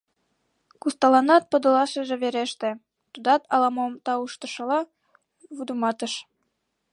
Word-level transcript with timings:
Кусталанат 0.81 1.43
подылашыже 1.51 2.15
вереште, 2.23 2.69
тудат 3.13 3.41
ала-мом 3.53 3.93
тауштышыла 4.05 4.79
вудыматыш. 5.55 6.13